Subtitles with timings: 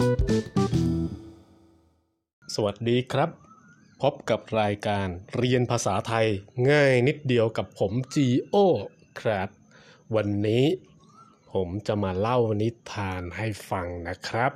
[0.00, 0.02] ส
[2.64, 3.30] วัสดีครับ
[4.02, 5.06] พบกับรายการ
[5.36, 6.26] เรียนภาษาไทย
[6.70, 8.56] ง่ายนิดเดียวกับผม G.O
[9.20, 9.48] ครับ
[10.16, 10.64] วันนี้
[11.52, 14.52] ผมจะมาเล่านิทานให้ฟังนะครับ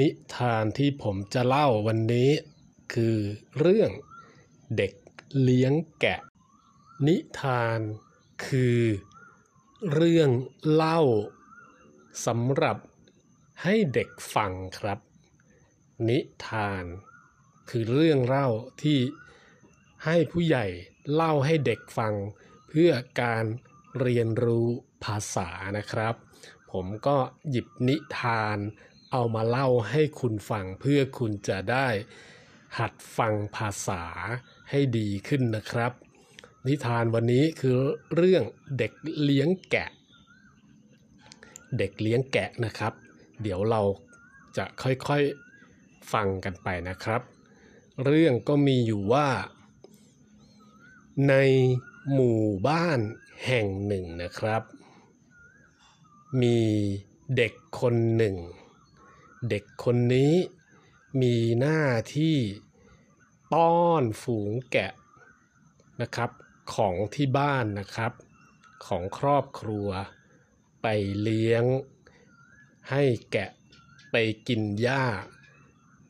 [0.00, 2.30] นิทานที่ผมจะเล่าวันนี้
[2.94, 3.16] คือ
[3.58, 3.90] เรื่อง
[4.76, 4.92] เด็ก
[5.42, 6.20] เลี้ยงแกะ
[7.06, 7.78] นิทาน
[8.46, 8.78] คือ
[9.92, 10.30] เรื่อง
[10.72, 11.00] เล่า
[12.26, 12.76] สำหรับ
[13.62, 14.98] ให้เด็กฟังครับ
[16.08, 16.84] นิทาน
[17.68, 18.48] คือเรื่องเล่า
[18.82, 18.98] ที่
[20.04, 20.66] ให้ผู้ใหญ่
[21.12, 22.14] เล่าให้เด็กฟัง
[22.68, 22.90] เพื่อ
[23.22, 23.44] การ
[24.00, 24.68] เรียนรู้
[25.04, 25.48] ภาษา
[25.78, 26.14] นะครับ
[26.72, 27.16] ผมก็
[27.50, 28.58] หยิบนิทาน
[29.12, 31.88] เอามาเล่าให้คุณฟัง เพื่อคุณจะได้
[32.78, 34.02] หัดฟังภาษา
[34.70, 35.92] ให้ดีขึ้นนะครับ
[36.68, 37.78] นิทานวันนี้คือ
[38.14, 38.42] เรื่อง
[38.78, 38.92] เด็ก
[39.22, 39.88] เลี้ยงแกะ
[41.78, 42.92] เด็กเลี้ยงแกะนะครับ
[43.42, 43.82] เดี๋ยวเรา
[44.56, 47.22] จะค่อยๆฟังกันไปนะครับ
[48.04, 49.28] เรื่องก็มีอยู่ว่า
[51.28, 51.34] ใน
[52.12, 53.00] หมู่บ้าน
[53.46, 54.62] แห่งหนึ่งนะครับ
[56.42, 56.58] มี
[57.36, 58.36] เด็กคนหนึ่ง
[59.50, 60.32] เด็กคนนี้
[61.22, 61.82] มีหน้า
[62.16, 62.36] ที่
[63.54, 64.92] ต้อนฝูงแกะ
[66.00, 66.30] นะครับ
[66.74, 68.12] ของที่บ้านนะครับ
[68.86, 69.88] ของครอบครัว
[70.82, 70.86] ไป
[71.20, 71.64] เลี้ยง
[72.90, 73.50] ให้แกะ
[74.10, 74.16] ไป
[74.48, 75.04] กินหญ้า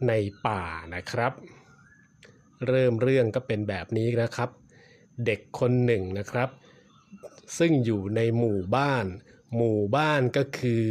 [0.09, 0.13] ใน
[0.47, 0.63] ป่า
[0.95, 1.33] นะครับ
[2.69, 4.51] เริ่มเรื่องก็เป็นแบบนี้นะครับ
[5.27, 6.49] เด็กคนหนึ่งนะครับ
[7.59, 9.07] ซึ่งอยู่ในหมู่บ้าน
[9.57, 10.85] หมู่บ้านก็คือ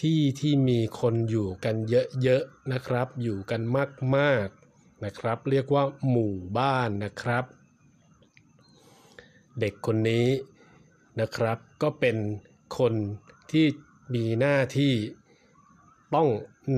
[0.00, 1.76] ที่ที่มีคนอยู่กัน
[2.22, 3.60] เยอะๆนะครับ อยู่กัน
[4.16, 7.44] มากๆนะครับ เรียกว่าหมู่บ้านนะครับ
[9.60, 10.28] เด็กคนนี้
[11.20, 12.16] นะครับก็เป็น
[12.78, 12.94] คน
[13.50, 13.66] ที่
[14.12, 14.94] มีหน้าที่
[16.14, 16.28] ต้อง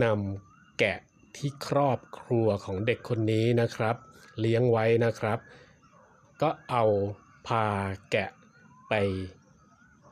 [0.05, 0.99] นำแกะ
[1.37, 3.97] ที่ครอบครัวของเด็กคนนี้นะครับ
[4.41, 5.39] เลี้ยงไว้นะครับ
[6.43, 6.85] ก็เอา
[7.47, 7.67] พา
[8.11, 8.31] แกะ
[8.89, 8.95] ไป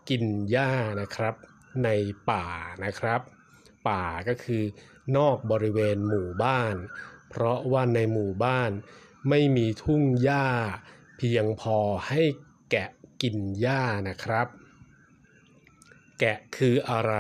[0.09, 1.35] กินหญ้านะครับ
[1.85, 1.89] ใน
[2.31, 2.45] ป่า
[2.85, 3.21] นะครับ
[3.89, 4.63] ป่าก็คือ
[5.17, 6.75] นอกบริเวณหมู่บ้าน
[7.29, 8.71] เพราะว่าในหมู่บ้าน
[9.29, 10.47] ไม่มีทุ่งหญ้า
[11.19, 11.79] เพียงพอ
[12.09, 12.23] ให้
[12.71, 12.89] แกะ
[13.23, 14.47] กินหญ้านะครับ
[16.21, 17.15] แกะคืออะไร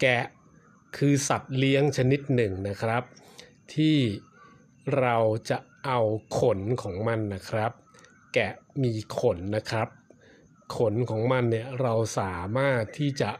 [0.00, 0.22] แกะ
[0.96, 3.02] คือสัตว์เลี้ยงชนิดหนึ่งนะครับ
[3.74, 3.96] ที่
[4.98, 5.16] เรา
[5.50, 6.00] จะเอา
[6.38, 7.72] ขนของมันนะครับ
[8.34, 9.88] แกะมีขนนะครับ
[10.76, 13.30] ขนของมันเนี่ยเราสามารถที่จะ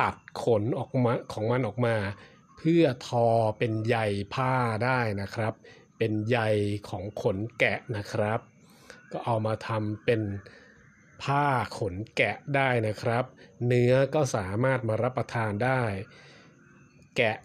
[0.00, 1.96] ตัดขนออกมาของมันออกมา
[2.56, 3.26] เพื่อทอ
[3.58, 3.96] เป็นใย
[4.34, 4.52] ผ้า
[4.84, 5.54] ได้นะครับ
[5.98, 6.38] เป็นใย
[6.88, 8.40] ของขนแกะนะครับ
[9.12, 10.20] ก็เอามาทำเป็น
[11.22, 11.46] ผ้า
[11.78, 13.24] ขนแกะได้นะครับ
[13.66, 15.82] เนื้อก็สามารถมารับประทานได้
[17.16, 17.36] แกะ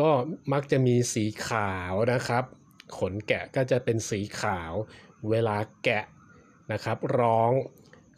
[0.00, 0.10] ก็
[0.52, 2.44] มักจะมีสีขาวนะครับ
[2.98, 4.72] ขนแกะก็จะเป็นสีขาว
[5.30, 6.04] เวลาแกะ
[6.72, 7.50] นะครับ ร้อง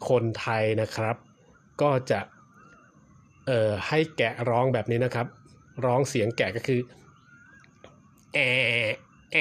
[0.09, 1.15] คนไทยนะครับ
[1.81, 2.19] ก็จะ
[3.47, 5.27] เอ่อให้แกะร้องแบบนี้นะครับ
[5.85, 6.81] ร้องเสียงแกะก็คือ
[8.33, 8.37] แอ
[9.31, 9.37] แอ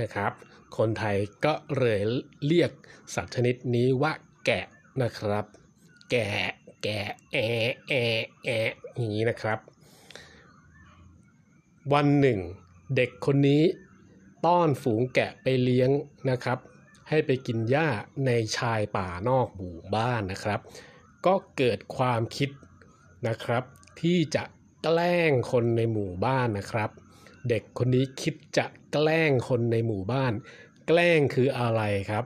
[0.00, 0.32] นะครับ
[0.76, 2.00] คนไทยก็เลย
[2.46, 2.70] เรียก
[3.14, 4.12] สัตว์ชนิดนี้ว่า
[4.46, 4.64] แกะ
[5.02, 5.44] นะครับ
[6.10, 6.28] แกะ
[6.82, 7.00] แกะ
[7.32, 7.36] แอ
[7.88, 7.92] แอ
[8.44, 8.48] แอ
[8.94, 9.58] อย่างนี้นะครับ
[11.92, 12.38] วันหนึ่ง
[12.96, 13.62] เด็กคนนี้
[14.46, 15.90] ต้อนฝูงแกะไปเลี้ยง
[16.30, 16.58] นะครับ
[17.08, 17.88] ให้ไปกินหญ้า
[18.26, 20.60] ในชายป่านอกหมู่บ้านนะครับ
[21.26, 22.50] ก็เกิดความคิด
[23.28, 23.64] นะครับ
[24.00, 24.44] ที่จะ
[24.82, 26.90] แกล้งคนในหมู่บ้านนะครับ
[27.48, 30.32] เด็กคนนี้คิดจะแกล้งคนในหมู่บ้าน
[30.86, 32.24] แกล้งคืออะไรครับ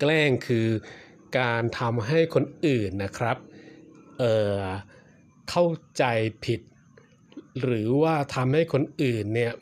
[0.00, 0.68] แกล้งคือ
[1.38, 3.36] การทำให้คนอื่นนะครับ
[4.18, 4.62] เอ่อ
[5.50, 5.66] เข้า
[5.98, 6.04] ใจ
[6.44, 6.60] ผิด
[7.62, 9.52] หรือว่าทำให้คนอื่นเนี่ย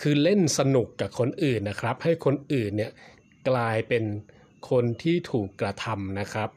[0.00, 2.92] คือเล่นสนุกกับคนอื่นนะครับ ให้คนอื่นเนี่ย
[3.48, 4.04] กลายเป็น
[4.70, 6.50] คนที่ถูกกระทำนะครับ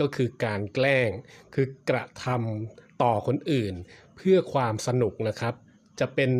[0.00, 1.10] ก็คือการแกล้ง
[1.54, 3.74] คือกระทำต่อคนอื่น
[4.16, 5.54] เพื่อความสนุกนะครับ
[6.00, 6.30] จะเป็น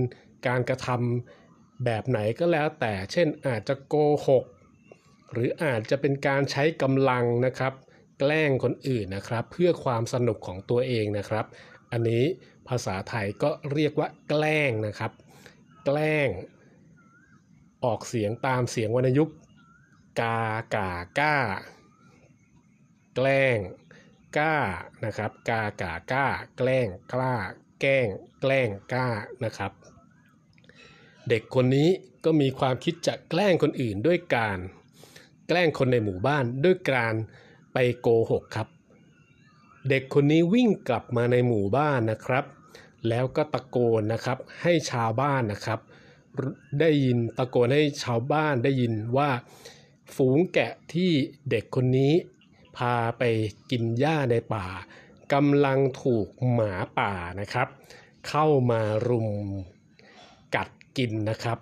[0.46, 3.94] การกระทำแบบไหนก็แล้วแต่ เช่นอาจจะโก
[4.28, 4.44] หก
[5.32, 7.72] หรืออาจจะเป็นการใช้กำลังนะครับ
[8.18, 11.46] แกล้งคนอื่นนะครับ เพื่อความสนุกของตัวเองนะครับ
[11.92, 12.24] อันนี้
[12.68, 15.12] ภาษาไทยก็เรียกว่าแกล้งนะครับ
[15.84, 16.28] แกล้ง
[17.84, 19.36] ออกเสียงตามเสียงวรรณยุกต์
[20.20, 20.38] กา
[20.74, 21.36] กาก้า
[23.16, 23.58] แกล้ง
[24.38, 24.56] ก้า
[25.04, 26.26] นะครับ กากาก้า
[26.56, 27.34] แกล้งกล้า
[27.80, 28.08] แกล้ง
[28.40, 29.08] แกล้งกล้า
[29.44, 29.72] นะครับ
[31.28, 31.88] เด็กคนนี้
[32.24, 34.58] ก็มีความคิดจะแกล้งคนอื่นด้วยการ
[35.48, 37.14] แกล้งคนในหมู่บ้านด้วยการ
[37.72, 38.68] ไปโกหกครับ
[39.88, 42.44] เด็กคนนี้วิ่งกลับมาในหมู่บ้านนะครับ
[43.08, 45.80] แล้วก็ตะโกนนะครับให้ชาวบ้านนะครับ
[46.80, 49.30] ได้ยินตะโกนให้ชาวบ้านได้ยินว่า
[50.14, 51.10] ฝูงแกะที่
[51.50, 52.12] เด็กคนนี้
[52.76, 53.22] พาไป
[53.70, 54.66] กินหญ้าในป่า
[55.32, 57.68] กำลังถูกหมาป่านะครับ
[58.28, 59.28] เข้ามารุม
[60.54, 61.58] กัดกินนะครับ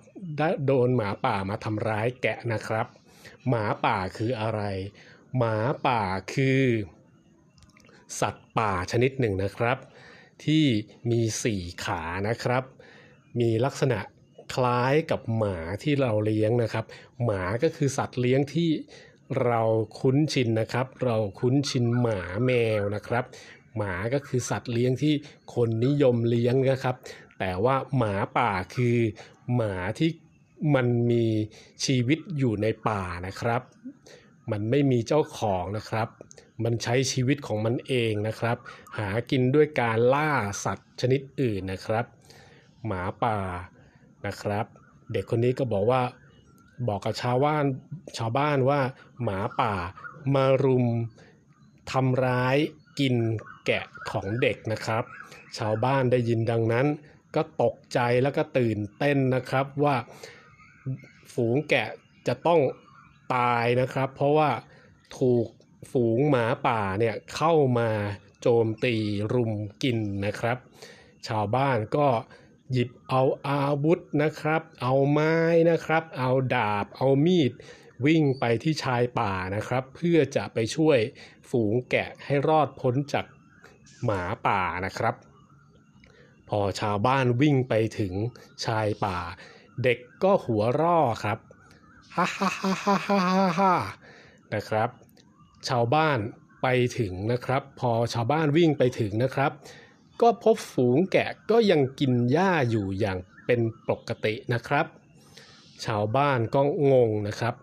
[0.66, 2.86] โดนหมาป่ามาทำร้ายแกะนะครับ
[3.48, 4.62] หมาป่าคืออะไร
[5.38, 5.56] หมา
[5.86, 6.62] ป่าคือ
[8.20, 9.78] สัตว์ป่าชนิดหนึ่งนะครับ
[10.44, 10.64] ที่
[11.10, 12.64] มีสี่ขานะครับ
[13.40, 13.98] มีลักษณะ
[14.54, 16.84] คล้ายกับหมาที่เราเลี้ยงนะครับ
[17.24, 18.70] หมาก็คือสัตว์เลี้ยงที่
[19.44, 19.62] เรา
[20.00, 22.50] คุ้นชินนะครับ เราคุ้นชินหมาแม
[22.80, 23.24] วนะครับ
[23.76, 25.14] หมาก็คือสัตว์เลี้ยงที่
[25.54, 26.96] คนนิยมเลี้ยงนะครับ
[27.38, 28.98] แต่ว่าหมาป่าคือ
[29.54, 30.10] หมาที่
[30.74, 31.26] มันมี
[31.84, 33.62] ชีวิตอยู่ในป่านะครับ
[34.50, 36.08] มันไม่มีเจ้าของนะครับ
[36.64, 38.56] มันใช้ชีวิตของมันเองนะครับ
[38.98, 40.30] หากินด้วยการล่า
[40.64, 42.04] สัตว์ชนิดอื่นนะครับ
[42.86, 43.38] หมาป่า
[44.26, 44.66] นะครับ
[45.12, 46.02] เด็กคนนี้ก็บอกว่า
[46.88, 47.64] บอกกับชาวบ้าน
[48.18, 48.80] ชาวบ้านว่า
[49.22, 49.74] หมาป่า
[50.34, 50.86] มารุม
[51.90, 52.56] ทำร้าย
[53.00, 53.14] กิน
[53.66, 55.04] แกะของเด็กนะครับ
[55.58, 56.86] ชาวบ้านได้ยินดังนั้น
[57.34, 59.96] ก็ตกใจแล้วก็ตื่นเต้นนะครับว่า
[61.34, 61.88] ฝูงแกะ
[62.26, 62.60] จะต้อง
[63.34, 64.50] ตายนะครับ เพราะว่า
[65.18, 65.46] ถูก
[65.92, 67.90] ฝูงหมาป่าเนี่ยเข้ามา
[68.42, 68.94] โจมตี
[69.32, 69.52] รุม
[69.82, 70.58] กินนะครับ
[71.28, 72.08] ชาวบ้านก็
[72.72, 75.34] หยิบเอาอาวุธนะครับ เอาไม้
[75.70, 77.52] นะครับ เอาดาบ เอามีด
[78.06, 80.98] วิ่งไปที่ชายป่านะครับ เพื่อจะไปช่วย
[81.50, 83.26] ฝูงแกะให้รอดพ้นจาก
[84.04, 85.14] หมาป่านะครับ
[86.48, 88.14] พอชาวบ้านวิ่งไปถึง
[88.66, 89.18] ชายป่า
[89.82, 91.38] เด็กก็หัวร่อครับ
[92.14, 93.74] ฮ่าฮ่าฮ่าฮ่าฮ่าฮ่า
[94.54, 94.88] นะครับ
[95.68, 96.18] ชาวบ้าน
[96.62, 96.68] ไป
[96.98, 99.52] ถึงนะครับ พอชาวบ้านวิ่งไปถึงนะครับ
[100.20, 104.86] ก็พบฝูงแกะก็ยังกินหญ้าอยู่อย่างเป็นปกตินะครับ
[105.84, 106.60] ชาวบ้านก็
[106.92, 107.54] งงนะครับ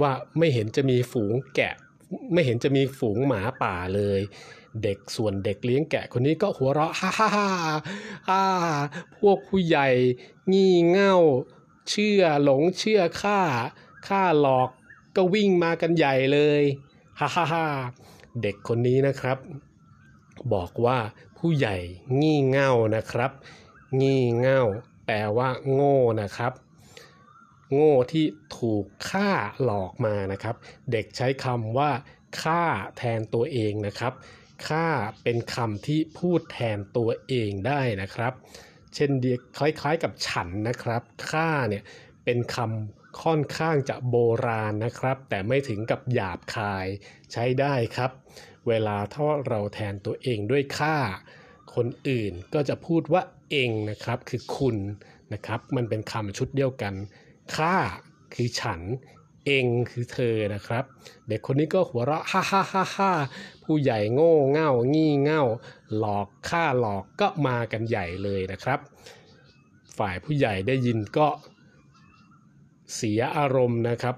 [0.00, 1.74] ว่าไม่เห็นจะมีฝูงแกะ
[2.32, 4.20] ไม่เห็นจะมีฝูงหมาป่าเลย
[4.82, 7.48] เด็กส่วนเด็กเลี้ยงแกะคนนี้ก็หัวเราะฮ่าฮ่าฮ่า
[8.28, 8.42] ฮ่า
[9.18, 9.88] พวกผู้ใหญ่
[10.52, 11.16] งี่เง่า
[11.88, 13.40] เชื่อหลงเชื่อข้า
[14.08, 14.68] ข้าหลอก
[15.16, 16.62] ก็วิ่งมากันใหญ่เลย
[17.20, 17.66] ฮ่าฮ่าฮ่า
[18.42, 19.38] เด็กคนนี้นะครับ
[20.54, 20.98] บอกว่า
[21.38, 21.76] ผู้ใหญ่
[22.20, 23.30] งี่เง่านะครับ
[24.00, 24.62] งี่เง่า
[25.06, 26.52] แปลว่า โง่นะครับ
[27.72, 28.24] โง่ที่
[28.58, 29.30] ถูกฆ่า
[29.62, 30.54] หลอกมานะครับ
[30.92, 31.90] เด็กใช้คำว่า
[32.42, 32.62] ฆ่า
[32.96, 34.12] แทนตัวเองนะครับ
[34.68, 34.88] ฆ่า
[35.22, 38.32] เป็นคำที่พูดแทนตัวเองได้นะครับ
[38.94, 41.82] เช่นเดียคล้ายๆกับฉันนะครับฆ่าเนี่ย
[42.24, 44.16] เป็นคำค่อนข้างจะโบ
[44.46, 46.86] ราณนะครับ แต่ไม่ถึงกับหยาบคาย
[47.32, 48.10] ใช้ได้ครับ
[48.68, 50.96] เวลาถ้าเราแทนตัวเองด้วยค่า
[51.74, 54.76] คนอื่นก็จะพูดว่าเองนะครับคือคุณ
[55.32, 56.94] นะครับ มันเป็นคำชุดเดียวกัน
[57.56, 57.76] ค่า
[58.34, 58.80] คือฉัน
[59.44, 60.84] เองคือเธอนะครับ
[61.28, 63.12] เด็กคนนี้ก็หัวเราะฮ่าฮ่าฮ่าฮ่า
[63.64, 65.42] ผู้ใหญ่โง่เง่างี่เง่า
[65.96, 68.78] หลอกค่าหลอกก็มากันใหญ่เลยนะครับ
[69.98, 71.28] ฝ่ายผู้ใหญ่ได้ยินก็
[72.94, 74.16] เสียอารมณ์นะครับ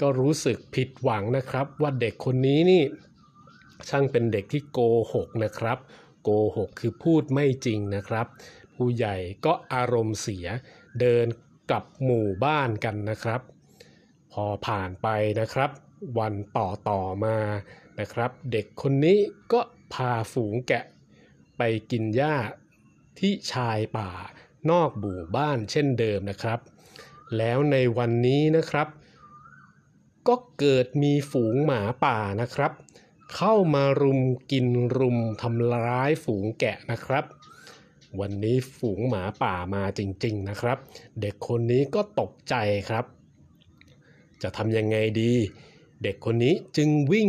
[0.00, 2.82] ก็รู้สึกผิดหวังนะครับ ว่าเด็กคนนี้นี่
[3.88, 4.78] ช่างเป็นเด็กที่โก
[5.12, 5.78] หกนะครับ
[6.22, 8.26] โกหกคือพูดไม่จริงนะครับ
[8.76, 10.46] ผู้ใหญ่ก็อารมณ์เสีย
[11.00, 11.26] เดิน
[11.70, 13.40] กลับหมู่บ้านกันนะครับ
[14.32, 15.08] พอผ่านไป
[15.40, 15.70] นะครับ
[16.18, 17.36] วันต่อต่อมา
[17.98, 19.18] นะครับ เด็กคนนี้
[19.52, 19.60] ก็
[19.94, 20.84] พาฝูงแกะ
[21.56, 22.36] ไปกินหญ้า
[23.18, 24.10] ที่ชายป่า
[24.70, 26.60] นอกหมู่บ้านเช่นเดิมนะครับ
[27.36, 28.88] แล้วในวันนี้นะครับ
[30.28, 32.72] ก็เกิดมีฝูงหมาป่านะครับ
[33.36, 34.20] เข้ามารุม
[34.50, 34.66] กิน
[34.98, 37.24] รุมทำร้ายฝูงแกะนะครับ
[38.20, 40.78] วันนี้ฝูงหมาป่ามาจริง ๆนะครับ
[41.20, 42.54] เด็กคนนี้ก็ตกใจ
[42.88, 43.04] ครับ
[44.42, 45.32] จะทำยังไงดี
[46.02, 47.28] เด็กคนนี้จึงวิ่ง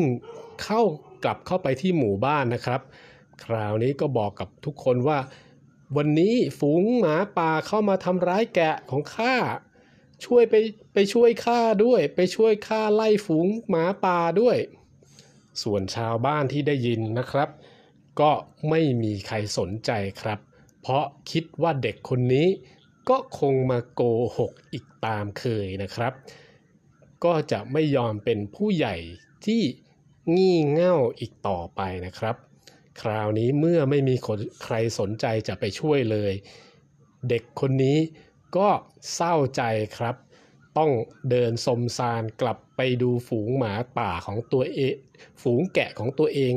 [0.64, 0.82] เข้า
[1.24, 2.82] กลับเข้าไปที่หมู่บ้านนะครับ
[3.46, 5.20] คราวนี้ก็บอกกับทุกคนว่า
[5.98, 9.36] วันนี้ฝูงหมาป่าเข้ามาทำร้ายแกะของข้า
[10.26, 10.56] ช่วยไป
[10.94, 14.58] ไปช่วยข้าด้วย ไปช่วยข้าไล่ฝูงหมาป่าด้วย
[15.64, 17.50] ส่วนชาวบ้านที่ได้ยินนะครับ
[18.20, 18.32] ก็
[18.70, 19.92] ไม่มีใครสนใจ
[20.22, 20.40] ครับ
[20.82, 22.48] เพราะคิดว่าเด็กคนนี้
[23.10, 24.02] ก็คงมาโก
[24.38, 26.14] หกอีกตามเคยนะครับ
[27.26, 28.96] ก็จะไม่ยอมเป็นผู้ใหญ่
[29.46, 29.62] ที่
[30.36, 32.36] งี่เง่าอีกต่อไปนะครับ
[33.02, 36.34] คราวนี้เมื่อไม่มีคนใครสนใจจะไปช่วยเลย
[37.30, 37.98] เด็กคนนี้
[38.58, 38.70] ก็
[39.14, 39.64] เศร้าใจ
[39.98, 40.16] ครับ
[40.78, 40.92] ต้อง
[41.30, 44.96] เดินสมซานกลับไปดูฝูงหมาป่าของตัวเอง
[45.42, 46.54] ฝูงแกะของตัวเอง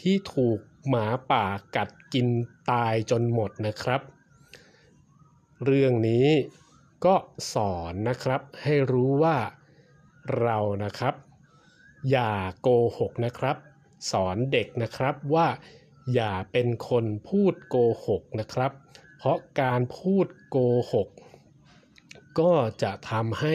[0.00, 0.58] ที่ถูก
[0.88, 1.46] หมาป่า
[1.76, 2.28] กัดกิน
[2.70, 4.00] ตายจนหมดนะครับ
[5.64, 6.26] เรื่องนี้
[7.04, 7.14] ก็
[7.52, 9.36] สอนนะครับให้รู้ว่า
[10.40, 11.14] เรานะครับ
[12.10, 12.68] อย่าโก
[12.98, 13.56] หกนะครับ
[14.10, 15.48] สอนเด็กนะครับว่า
[16.14, 18.72] อย่าเป็นคนพูดโกหกนะครับ
[19.16, 20.58] เพราะการพูดโก
[20.92, 21.08] หก
[22.40, 23.54] ก็จะทำให้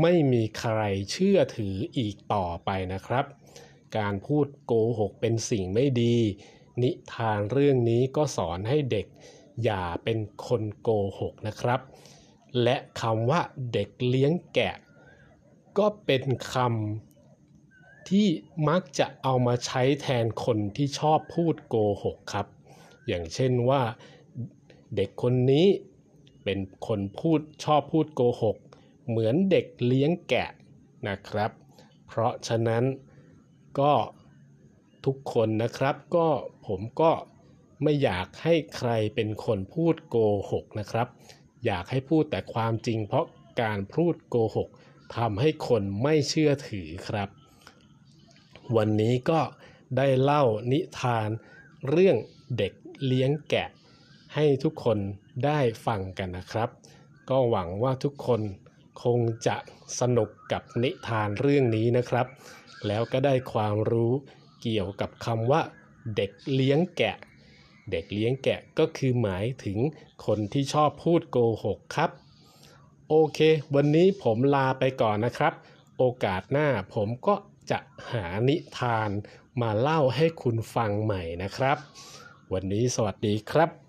[0.00, 0.80] ไม่มีใคร
[1.10, 3.24] เชื่อถืออีกต่อไปนะครับ
[3.98, 6.16] การพูดโกหกเป็นสิ่งไม่ดี
[6.82, 9.06] นิทานเรื่องนี้ก็สอนให้เด็ก
[9.64, 11.80] อย่าเป็นคนโกหกนะครับ
[12.62, 13.40] และคำว่า
[13.72, 14.74] เด็กเลี้ยงแกะ
[15.78, 18.28] ก็เป็นคำที่
[18.68, 22.46] มักจะเอามาใช้แทนคนที่ชอบพูดโกหกครับ
[23.06, 23.82] อย่างเช่นว่า
[24.96, 25.66] เด็กคนนี้
[26.44, 28.56] เป็นคนพูดชอบพูดโกหก
[29.08, 30.50] เหมือนเด็กเลี้ยงแกะ
[31.08, 31.50] นะครับ
[32.06, 32.84] เพราะฉะนั้น
[33.80, 33.92] ก็
[35.04, 36.28] ทุกคนนะครับก็
[36.66, 37.12] ผมก็
[37.82, 40.16] ไม่อยากให้ใครเป็นคนพูดโก
[40.50, 41.08] หกนะครับ
[41.66, 43.26] อยากให้พูดแต่ความจริงเพราะ
[43.62, 44.68] การพูดโกหก
[45.16, 47.28] ทำให้คนไม่เชื่อถือครับ
[48.76, 49.40] วันนี้ก็
[49.96, 51.28] ได้เล่านิทาน
[51.88, 52.16] เรื่อง
[52.58, 52.72] เด็ก
[53.06, 53.68] เลี้ยงแกะ
[54.34, 54.98] ให้ทุกคน
[55.44, 56.68] ได้ฟังกันนะครับ
[57.30, 58.40] ก็หวังว่าทุกคน
[59.02, 59.56] คงจะ
[60.00, 62.26] สนุกกับนิทานเรื่องนี้นะครับ
[62.86, 64.12] แล้วก็ได้ความรู้
[64.62, 65.62] เกี่ยวกับคำว่า
[66.16, 67.16] เด็กเลี้ยงแกะ
[67.90, 69.78] เด็กเลี้ยงแกะก็คือหมายถึง
[70.26, 72.10] คนที่ชอบพูดโกหกครับ
[73.08, 73.38] โอเค
[73.74, 75.52] วันนี้ผมลาไปก่อนนะครับ
[75.98, 77.34] โอกาสหน้าผมก็
[77.70, 77.78] จะ
[78.12, 79.10] หานิทาน
[79.60, 81.76] มาเล่าให้คุณฟังใหม่นะครับ
[82.52, 83.83] วันนี้สวัสดีครับ